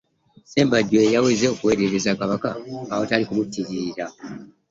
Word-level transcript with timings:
Ssembajjwe 0.45 0.99
yaweze 1.13 1.45
okuweereza 1.53 2.11
Kabaka 2.19 2.49
awatali 2.93 3.23
kumutiiririra. 3.25 4.05